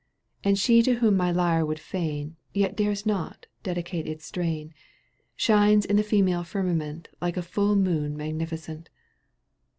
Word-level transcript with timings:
And 0.43 0.57
she 0.57 0.81
to 0.81 0.95
whom 0.95 1.15
my 1.15 1.31
lyre 1.31 1.63
would 1.63 1.77
fain, 1.79 2.35
Yet 2.55 2.75
dares 2.75 3.03
no^, 3.03 3.35
dedicate 3.61 4.07
its 4.07 4.25
strain, 4.25 4.73
Shines 5.35 5.85
in 5.85 5.95
the 5.95 6.01
female 6.01 6.43
firmament 6.43 7.07
like 7.21 7.37
a 7.37 7.43
full 7.43 7.75
moon 7.75 8.17
magnificent. 8.17 8.89